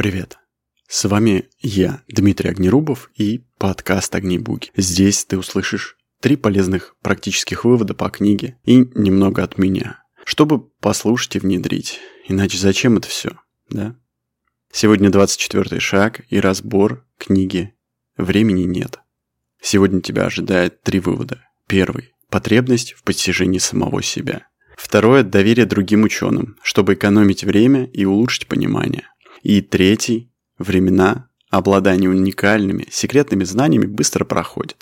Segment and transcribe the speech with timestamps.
[0.00, 0.38] Привет.
[0.88, 4.70] С вами я, Дмитрий Огнерубов и подкаст «Огнебуги».
[4.74, 11.36] Здесь ты услышишь три полезных практических вывода по книге и немного от меня, чтобы послушать
[11.36, 12.00] и внедрить.
[12.26, 13.32] Иначе зачем это все,
[13.68, 13.94] да?
[14.72, 17.74] Сегодня 24 шаг и разбор книги
[18.16, 19.00] «Времени нет».
[19.60, 21.44] Сегодня тебя ожидает три вывода.
[21.66, 24.46] Первый– потребность в постижении самого себя.
[24.78, 29.09] Второе– доверие другим ученым, чтобы экономить время и улучшить понимание.
[29.42, 34.76] И третий времена обладания уникальными, секретными знаниями быстро проходят.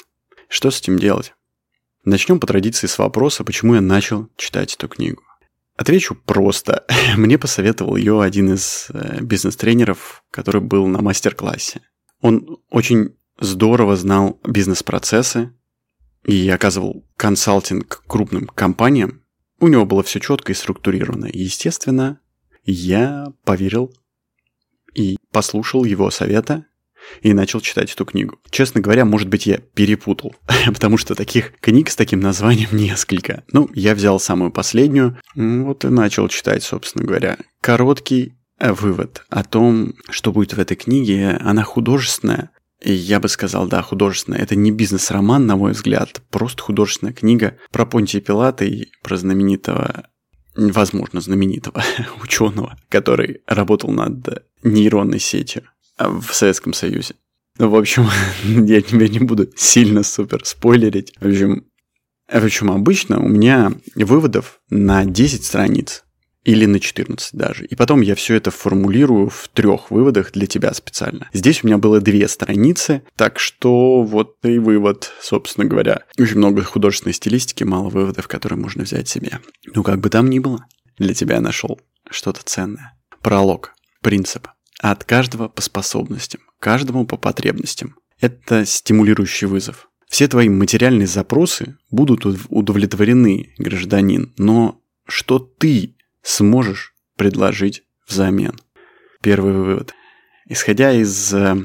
[0.48, 1.34] Что с этим делать?
[2.04, 5.22] Начнем по традиции с вопроса, почему я начал читать эту книгу.
[5.76, 6.84] Отвечу просто.
[7.16, 11.82] Мне посоветовал ее один из э, бизнес-тренеров, который был на мастер-классе.
[12.20, 15.52] Он очень здорово знал бизнес-процессы
[16.24, 19.22] и оказывал консалтинг крупным компаниям.
[19.60, 21.26] У него было все четко и структурировано.
[21.32, 22.20] естественно,
[22.64, 23.94] я поверил
[24.94, 26.64] и послушал его совета
[27.22, 28.38] и начал читать эту книгу.
[28.50, 30.34] Честно говоря, может быть, я перепутал,
[30.66, 33.44] потому что таких книг с таким названием несколько.
[33.52, 37.38] Ну, я взял самую последнюю, вот и начал читать, собственно говоря.
[37.60, 41.38] Короткий э, вывод о том, что будет в этой книге.
[41.40, 42.50] Она художественная,
[42.82, 44.40] я бы сказал, да, художественная.
[44.40, 50.08] Это не бизнес-роман, на мой взгляд, просто художественная книга про Понтия Пилата и про знаменитого
[50.58, 51.82] возможно, знаменитого
[52.22, 55.62] ученого, который работал над нейронной сетью
[55.98, 57.14] в Советском Союзе.
[57.58, 58.06] Ну, в общем,
[58.44, 61.14] я тебя не буду сильно супер спойлерить.
[61.20, 61.64] В общем,
[62.30, 66.04] в общем, обычно у меня выводов на 10 страниц
[66.44, 67.64] или на 14 даже.
[67.66, 71.28] И потом я все это формулирую в трех выводах для тебя специально.
[71.32, 76.04] Здесь у меня было две страницы, так что вот и вывод, собственно говоря.
[76.18, 79.40] Очень много художественной стилистики, мало выводов, которые можно взять себе.
[79.74, 80.64] Ну, как бы там ни было,
[80.96, 81.80] для тебя я нашел
[82.10, 82.94] что-то ценное.
[83.20, 83.74] Пролог.
[84.00, 84.48] Принцип.
[84.80, 87.96] От каждого по способностям, каждому по потребностям.
[88.20, 89.88] Это стимулирующий вызов.
[90.08, 98.54] Все твои материальные запросы будут удовлетворены, гражданин, но что ты сможешь предложить взамен.
[99.22, 99.94] Первый вывод.
[100.46, 101.56] Исходя из э,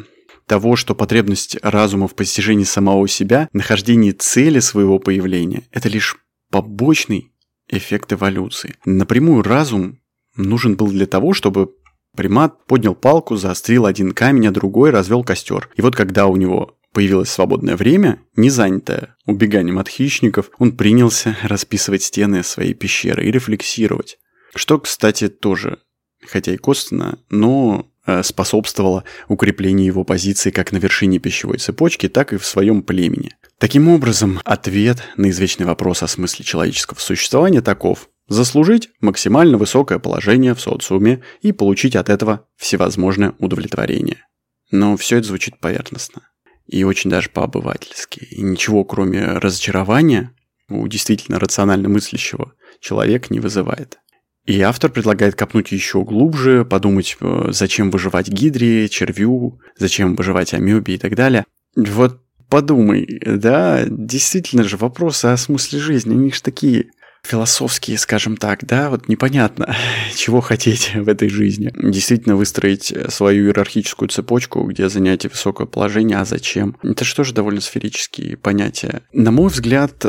[0.47, 6.17] того, что потребность разума в постижении самого себя, нахождение цели своего появления– это лишь
[6.51, 7.31] побочный
[7.69, 8.75] эффект эволюции.
[8.85, 9.99] Напрямую разум
[10.35, 11.71] нужен был для того, чтобы
[12.15, 15.69] примат поднял палку, заострил один камень, а другой развел костер.
[15.75, 21.35] И вот когда у него появилось свободное время, не занятое убеганием от хищников, он принялся
[21.41, 24.19] расписывать стены своей пещеры и рефлексировать.
[24.55, 25.79] Что, кстати, тоже,
[26.25, 32.33] хотя и косвенно, но э, способствовало укреплению его позиции как на вершине пищевой цепочки, так
[32.33, 33.35] и в своем племени.
[33.57, 40.55] Таким образом, ответ на извечный вопрос о смысле человеческого существования таков– заслужить максимально высокое положение
[40.55, 44.25] в социуме и получить от этого всевозможное удовлетворение.
[44.71, 46.21] Но все это звучит поверхностно
[46.65, 48.25] и очень даже по-обывательски.
[48.31, 50.33] И ничего, кроме разочарования,
[50.69, 53.99] у действительно рационально мыслящего человека не вызывает.
[54.45, 60.95] И автор предлагает копнуть еще глубже, подумать, э, зачем выживать гидре, червю, зачем выживать амебе
[60.95, 61.45] и так далее.
[61.75, 66.91] Вот подумай, да, действительно же вопросы о смысле жизни, они же такие
[67.23, 69.75] философские, скажем так, да, вот непонятно,
[70.15, 71.71] чего хотеть в этой жизни.
[71.75, 76.75] Действительно выстроить свою иерархическую цепочку, где занятие высокое положение, а зачем?
[76.83, 79.03] Это же довольно сферические понятия.
[79.13, 80.05] На мой взгляд,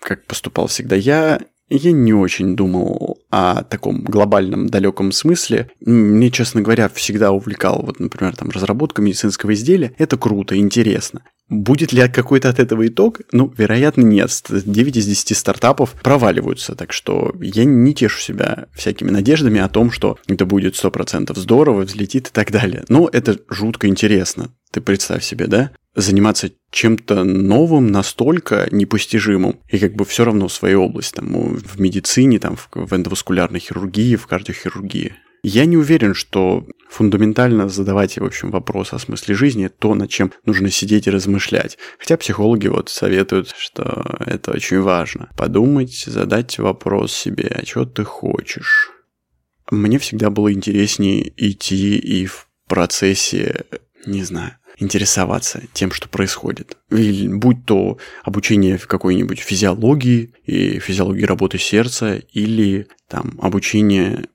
[0.00, 5.70] как поступал всегда я, я не очень думал о таком глобальном далеком смысле.
[5.80, 9.94] Мне, честно говоря, всегда увлекал, вот, например, там, разработка медицинского изделия.
[9.98, 11.22] Это круто, интересно.
[11.48, 13.20] Будет ли какой-то от этого итог?
[13.32, 14.30] Ну, вероятно, нет.
[14.48, 19.90] 9 из 10 стартапов проваливаются, так что я не тешу себя всякими надеждами о том,
[19.90, 22.84] что это будет 100% здорово, взлетит и так далее.
[22.88, 24.50] Но это жутко интересно.
[24.74, 25.70] Ты представь себе, да?
[25.94, 31.80] заниматься чем-то новым, настолько непостижимым, и как бы все равно в своей области, там, в
[31.80, 35.14] медицине, там, в, в эндоваскулярной хирургии, в кардиохирургии.
[35.44, 40.32] Я не уверен, что фундаментально задавать, в общем, вопрос о смысле жизни– то, над чем
[40.44, 41.78] нужно сидеть и размышлять.
[42.00, 45.30] Хотя психологи вот советуют, что это очень важно.
[45.36, 48.90] Подумать, задать вопрос себе, а что ты хочешь?
[49.70, 53.66] Мне всегда было интереснее идти и в процессе,
[54.06, 56.76] не знаю, интересоваться тем, что происходит.
[56.90, 64.26] Или будь то обучение в какой-нибудь физиологии и физиологии работы сердца, или там обучение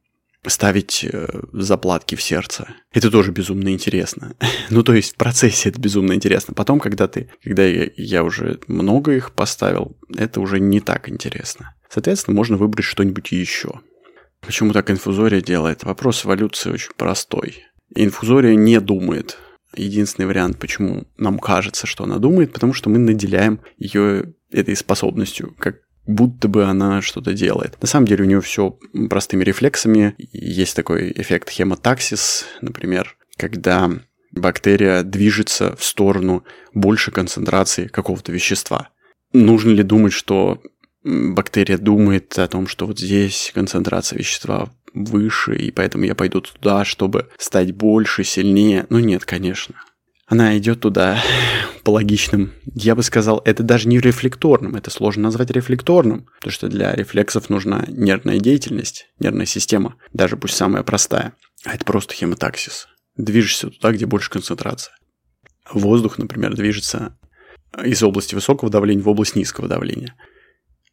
[0.46, 2.68] ставить э, заплатки в сердце.
[2.94, 4.36] Это тоже безумно интересно.
[4.70, 6.54] ну, то есть в процессе это безумно интересно.
[6.54, 11.76] Потом, когда ты, когда я, я уже много их поставил, это уже не так интересно.
[11.90, 13.82] Соответственно, можно выбрать что-нибудь еще.
[14.42, 15.84] Почему так инфузория делает?
[15.84, 17.66] Вопрос эволюции очень простой.
[17.94, 19.38] Инфузория не думает.
[19.76, 25.56] Единственный вариант, почему нам кажется, что она думает, потому что мы наделяем ее этой способностью,
[25.60, 27.80] как будто бы она что-то делает.
[27.82, 28.78] На самом деле у нее все
[29.10, 30.16] простыми рефлексами.
[30.18, 33.92] Есть такой эффект хемотаксис, например, когда
[34.32, 36.44] бактерия движется в сторону
[36.74, 38.90] большей концентрации какого-то вещества.
[39.34, 40.62] Нужно ли думать, что
[41.04, 46.86] бактерия думает о том, что вот здесь концентрация вещества выше, и поэтому я пойду туда,
[46.86, 48.86] чтобы стать больше, сильнее?
[48.90, 49.76] Ну нет, конечно.
[50.28, 51.22] Она идет туда
[51.84, 52.54] по логичным.
[52.76, 57.50] Я бы сказал, это даже не рефлекторным, это сложно назвать рефлекторным, потому что для рефлексов
[57.50, 61.34] нужна нервная деятельность, нервная система, даже пусть самая простая.
[61.66, 62.88] А это просто хемотаксис.
[63.18, 64.94] Движешься туда, где больше концентрация.
[65.72, 67.18] Воздух, например, движется
[67.84, 70.16] из области высокого давления в область низкого давления.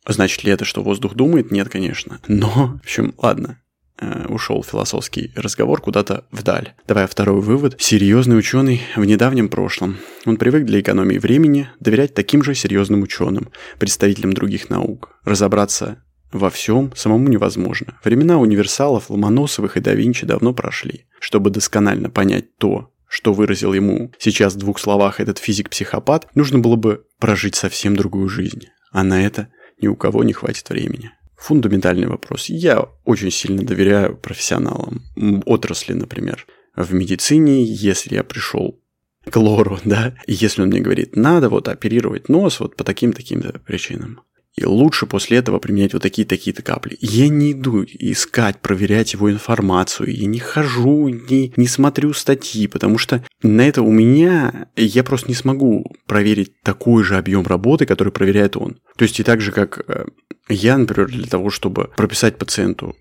[0.07, 1.51] Значит ли это, что воздух думает?
[1.51, 2.21] Нет, конечно.
[2.29, 3.61] Но, в общем, ладно,
[3.99, 6.75] э, ушел философский разговор куда-то вдаль.
[6.87, 7.77] Давай второй вывод.
[7.79, 9.99] Серьезный ученый в недавнем прошлом.
[10.25, 13.49] Он привык для экономии времени доверять таким же серьезным ученым,
[13.79, 15.19] представителям других наук.
[15.25, 16.03] Разобраться
[16.33, 17.99] во всем самому невозможно.
[18.05, 21.07] Времена универсалов, Ломоносовых и да Винчи давно прошли.
[21.21, 26.77] Чтобы досконально понять то, что выразил ему сейчас в двух словах этот физик-психопат, нужно было
[26.77, 28.67] бы прожить совсем другую жизнь.
[28.93, 29.49] А на это
[29.81, 31.13] ни у кого не хватит времени.
[31.37, 32.49] Фундаментальный вопрос.
[32.49, 35.03] Я очень сильно доверяю профессионалам
[35.45, 36.47] отрасли, например.
[36.75, 38.81] В медицине, если я пришел
[39.29, 44.23] к лору, да, если он мне говорит, надо вот оперировать нос вот по таким-таким причинам,
[44.57, 46.97] и лучше после этого применять вот такие-такие-то капли.
[47.01, 50.15] Я не иду искать, проверять его информацию.
[50.15, 55.29] Я не хожу, не, не смотрю статьи, потому что на это у меня я просто
[55.29, 58.79] не смогу проверить такой же объем работы, который проверяет он.
[58.97, 60.07] То есть и так же, как э,
[60.49, 62.97] я, например, для того, чтобы прописать пациенту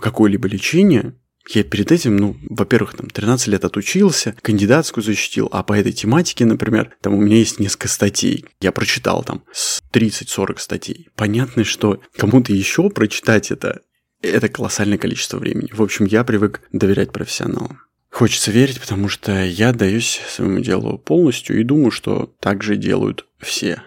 [0.00, 1.14] какое-либо лечение,
[1.48, 6.44] я перед этим, ну, во-первых, там 13 лет отучился, кандидатскую защитил, а по этой тематике,
[6.44, 8.44] например, там у меня есть несколько статей.
[8.60, 11.08] Я прочитал там с 30-40 статей.
[11.14, 13.80] Понятно, что кому-то еще прочитать это,
[14.22, 15.70] это колоссальное количество времени.
[15.72, 17.80] В общем, я привык доверять профессионалам.
[18.10, 23.26] Хочется верить, потому что я отдаюсь своему делу полностью и думаю, что так же делают
[23.38, 23.82] все.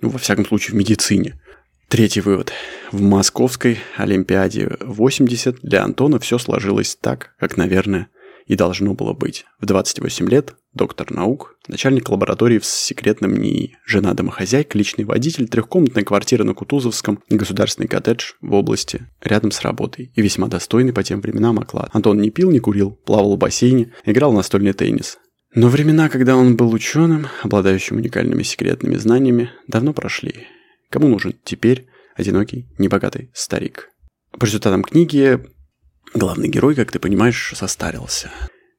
[0.00, 1.37] Ну, во всяком случае, в медицине.
[1.88, 2.52] Третий вывод.
[2.92, 8.08] В Московской Олимпиаде 80 для Антона все сложилось так, как, наверное,
[8.46, 9.46] и должно было быть.
[9.58, 16.04] В 28 лет доктор наук, начальник лаборатории в секретном НИИ, жена домохозяйка, личный водитель, трехкомнатная
[16.04, 21.22] квартира на Кутузовском, государственный коттедж в области, рядом с работой и весьма достойный по тем
[21.22, 21.88] временам оклад.
[21.94, 25.16] Антон не пил, не курил, плавал в бассейне, играл в настольный теннис.
[25.54, 30.48] Но времена, когда он был ученым, обладающим уникальными секретными знаниями, давно прошли.
[30.90, 31.86] Кому нужен теперь
[32.16, 33.90] одинокий, небогатый старик?
[34.38, 35.40] По результатам книги
[36.14, 38.30] главный герой, как ты понимаешь, состарился.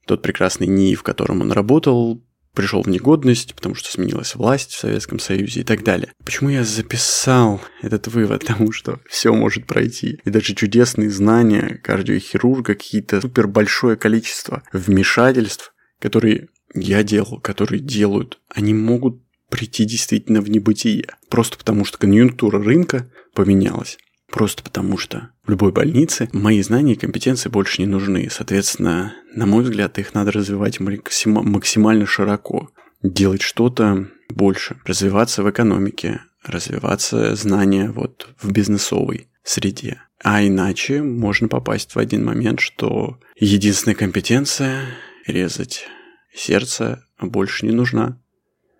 [0.06, 2.23] Тот прекрасный НИИ, в котором он работал,
[2.53, 6.11] пришел в негодность, потому что сменилась власть в Советском Союзе и так далее.
[6.25, 8.41] Почему я записал этот вывод?
[8.41, 10.19] Потому что все может пройти.
[10.25, 18.39] И даже чудесные знания кардиохирурга, какие-то супер большое количество вмешательств, которые я делал, которые делают,
[18.50, 21.07] они могут прийти действительно в небытие.
[21.29, 23.97] Просто потому, что конъюнктура рынка поменялась.
[24.31, 28.29] Просто потому, что в любой больнице мои знания и компетенции больше не нужны.
[28.29, 32.69] Соответственно, на мой взгляд, их надо развивать максимально широко.
[33.01, 34.77] Делать что-то больше.
[34.85, 36.21] Развиваться в экономике.
[36.44, 40.01] Развиваться знания вот в бизнесовой среде.
[40.23, 44.85] А иначе можно попасть в один момент, что единственная компетенция–
[45.25, 45.87] резать
[46.33, 48.21] сердце больше не нужна.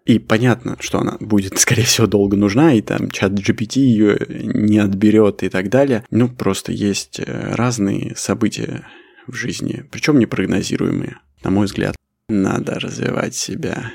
[0.10, 4.80] И понятно, что она будет, скорее всего, долго нужна, и там чат GPT ее не
[4.80, 6.04] отберет и так далее.
[6.10, 8.88] Ну, просто есть э, разные события
[9.28, 11.96] в жизни, причем непрогнозируемые, на мой взгляд.
[12.28, 13.92] Надо развивать себя.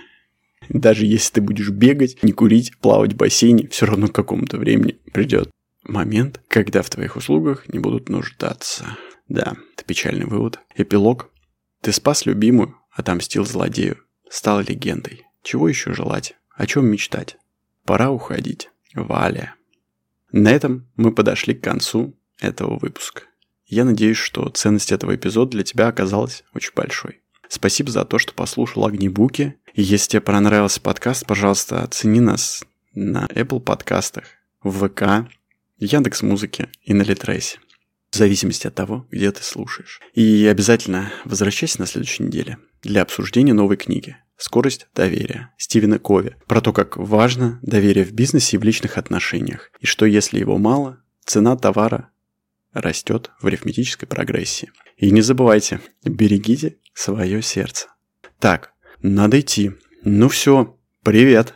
[0.68, 4.96] Даже если ты будешь бегать, не курить, плавать в бассейне, все равно к какому-то времени
[5.12, 5.50] придет
[5.82, 8.96] момент, когда в твоих услугах не будут нуждаться.
[9.28, 10.60] Да, это печальный вывод.
[10.76, 11.30] Эпилог.
[11.80, 13.98] Ты спас любимую, отомстил злодею,
[14.30, 15.24] стал легендой.
[15.44, 16.36] Чего еще желать?
[16.56, 17.36] О чем мечтать?
[17.84, 18.70] Пора уходить.
[18.94, 19.54] Валя.
[20.32, 23.24] На этом мы подошли к концу этого выпуска.
[23.66, 27.20] Я надеюсь, что ценность этого эпизода для тебя оказалась очень большой.
[27.48, 29.56] Спасибо за то, что послушал Огнебуки.
[29.74, 34.24] Если тебе понравился подкаст, пожалуйста, оцени нас на Apple подкастах,
[34.62, 35.30] в ВК,
[35.76, 37.58] Яндекс Музыке и на Литресе.
[38.10, 40.00] В зависимости от того, где ты слушаешь.
[40.14, 44.16] И обязательно возвращайся на следующей неделе для обсуждения новой книги.
[44.36, 49.70] Скорость доверия Стивена Кови про то, как важно доверие в бизнесе и в личных отношениях,
[49.80, 52.10] и что если его мало, цена товара
[52.72, 54.70] растет в арифметической прогрессии.
[54.96, 57.88] И не забывайте, берегите свое сердце.
[58.38, 59.72] Так, надо идти.
[60.02, 61.54] Ну все, привет.